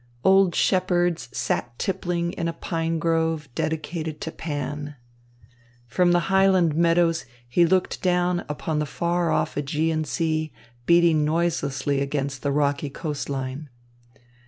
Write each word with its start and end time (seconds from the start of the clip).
Old 0.23 0.55
shepherds 0.55 1.29
sat 1.31 1.77
tippling 1.77 2.31
in 2.33 2.47
a 2.47 2.53
pine 2.53 2.97
grove 2.97 3.47
dedicated 3.53 4.19
to 4.21 4.31
Pan. 4.31 4.95
From 5.85 6.11
the 6.11 6.21
highland 6.21 6.73
meadows 6.73 7.23
he 7.47 7.67
looked 7.67 8.01
down 8.01 8.43
upon 8.49 8.79
the 8.79 8.87
far 8.87 9.29
off 9.29 9.53
Ægean 9.53 10.03
Sea 10.07 10.51
beating 10.87 11.23
noiselessly 11.23 12.01
against 12.01 12.41
the 12.41 12.51
rocky 12.51 12.89
coast 12.89 13.29
line. 13.29 13.69